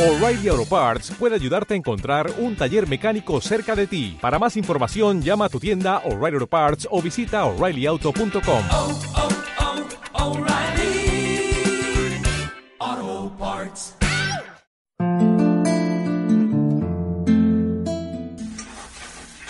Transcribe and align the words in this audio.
O'Reilly 0.00 0.48
Auto 0.48 0.64
Parts 0.64 1.10
puede 1.18 1.34
ayudarte 1.34 1.74
a 1.74 1.76
encontrar 1.76 2.32
un 2.38 2.56
taller 2.56 2.88
mecánico 2.88 3.38
cerca 3.42 3.76
de 3.76 3.86
ti. 3.86 4.16
Para 4.18 4.38
más 4.38 4.56
información, 4.56 5.20
llama 5.20 5.44
a 5.44 5.48
tu 5.50 5.60
tienda 5.60 5.98
O'Reilly 6.06 6.36
Auto 6.36 6.46
Parts 6.46 6.88
o 6.90 7.02
visita 7.02 7.44
oreillyauto.com. 7.44 8.64
oh, 8.70 8.98
oh, 12.82 13.32
Parts. 13.38 13.94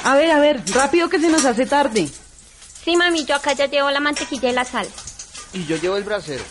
A 0.03 0.17
ver, 0.17 0.33
a 0.33 0.41
ver, 0.41 0.63
rápido 0.75 1.09
que 1.09 1.21
se 1.21 1.29
nos 1.29 1.45
hace 1.45 1.65
tarde. 1.67 2.09
Sí, 2.83 2.97
mami, 2.97 3.25
yo 3.25 3.37
acá 3.37 3.53
ya 3.53 3.67
llevo 3.67 3.89
la 3.93 4.01
mantequilla 4.01 4.51
y 4.51 4.53
la 4.53 4.65
sal. 4.65 4.89
Y 5.53 5.65
yo 5.67 5.77
llevo 5.77 5.97
el 5.97 6.03
brasero. 6.03 6.43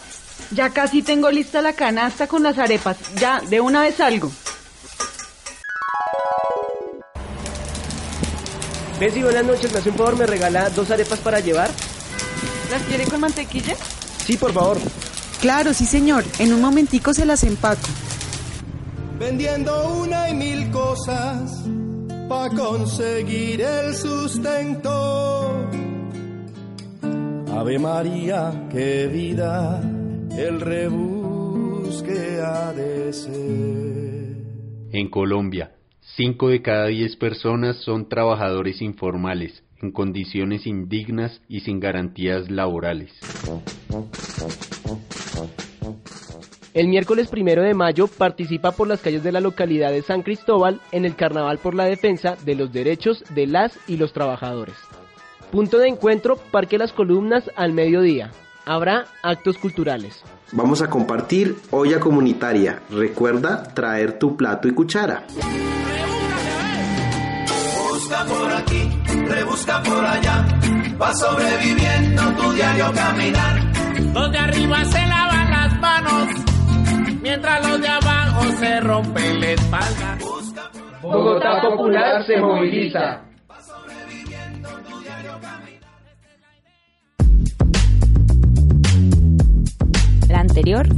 Ya 0.52 0.70
casi 0.72 1.02
tengo 1.04 1.30
lista 1.30 1.62
la 1.62 1.74
canasta 1.74 2.28
con 2.28 2.42
las 2.44 2.58
arepas. 2.58 2.98
Ya, 3.16 3.40
de 3.42 3.62
una 3.62 3.82
vez 3.82 3.96
salgo. 3.96 4.32
Bessie, 9.00 9.24
buenas 9.24 9.46
noches. 9.46 9.71
¿Me 9.71 9.80
hace 9.80 9.90
un 9.90 9.96
favor? 9.96 10.18
¿Me 10.18 10.26
regala 10.26 10.70
dos 10.70 10.92
arepas 10.92 11.20
para 11.20 11.40
llevar? 11.40 11.70
¿Las 12.71 12.82
quiere 12.84 13.06
con 13.06 13.21
mantequilla? 13.21 13.76
Sí, 14.26 14.36
por 14.38 14.52
favor. 14.52 14.78
Claro, 15.42 15.74
sí 15.74 15.86
señor. 15.86 16.26
En 16.40 16.54
un 16.54 16.62
momentico 16.62 17.14
se 17.14 17.26
las 17.26 17.43
empaco. 17.43 17.88
vendiendo 19.18 19.96
una 20.02 20.29
y 20.29 20.34
mil 20.36 20.70
cosas 20.71 21.52
para 22.28 22.54
conseguir 22.56 23.62
el 23.62 23.96
sustento. 23.96 25.68
Ave 27.57 27.79
María, 27.79 28.68
qué 28.71 29.07
vida, 29.07 29.82
el 30.38 30.61
rebus 30.61 32.03
que 32.03 32.42
ha 32.42 32.73
de 32.73 33.14
ser. 33.14 33.30
En 34.92 35.09
Colombia, 35.09 35.72
5 36.16 36.50
de 36.50 36.61
cada 36.61 36.88
10 36.88 37.16
personas 37.17 37.78
son 37.84 38.09
trabajadores 38.09 38.81
informales, 38.81 39.64
en 39.81 39.92
condiciones 39.92 40.66
indignas 40.66 41.42
y 41.48 41.62
sin 41.62 41.80
garantías 41.80 42.50
laborales. 42.50 43.12
El 46.73 46.88
miércoles 46.88 47.28
primero 47.30 47.61
de 47.64 47.73
mayo 47.73 48.08
participa 48.08 48.72
por 48.72 48.88
las 48.88 49.02
calles 49.02 49.23
de 49.23 49.32
la 49.32 49.39
localidad 49.39 49.92
de 49.92 50.02
San 50.02 50.22
Cristóbal 50.22 50.80
en 50.92 51.06
el 51.06 51.16
Carnaval 51.16 51.58
por 51.58 51.73
la 51.73 51.86
Defensa 51.86 52.38
de 52.45 52.56
los 52.56 52.72
Derechos 52.72 53.23
de 53.34 53.48
las 53.48 53.78
y 53.88 53.98
los 53.98 54.14
Trabajadores. 54.14 54.76
Punto 55.52 55.80
de 55.80 55.88
encuentro, 55.88 56.38
Parque 56.52 56.78
Las 56.78 56.94
Columnas 56.94 57.50
al 57.56 57.73
mediodía. 57.73 58.32
Habrá 58.66 59.06
actos 59.24 59.58
culturales. 59.58 60.24
Vamos 60.52 60.82
a 60.82 60.90
compartir 60.90 61.58
olla 61.72 62.00
comunitaria. 62.00 62.82
Recuerda 62.90 63.64
traer 63.74 64.20
tu 64.20 64.36
plato 64.36 64.68
y 64.68 64.74
cuchara. 64.74 65.24
Busca 67.92 68.26
por 68.26 68.52
aquí, 68.52 68.90
rebusca 69.28 69.84
por 69.84 70.06
allá, 70.06 70.46
va 71.00 71.14
sobreviviendo 71.14 72.22
tu 72.34 72.52
diario 72.54 72.92
caminar. 72.94 73.60
Los 74.14 74.32
de 74.32 74.38
arriba 74.38 74.86
se 74.86 75.06
lavan 75.06 75.52
las 75.52 75.80
manos, 75.80 76.28
mientras 77.22 77.68
los 77.68 77.82
de 77.82 77.88
abajo 77.88 78.44
se 78.60 78.80
rompen 78.82 79.40
la 79.40 79.52
espalda. 79.52 80.18
Bogotá 81.02 81.62
Popular 81.62 82.26
se 82.26 82.38
moviliza. 82.38 83.22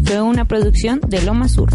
Fue 0.05 0.21
una 0.21 0.45
producción 0.45 0.99
de 1.07 1.21
Loma 1.21 1.47
Sur. 1.47 1.69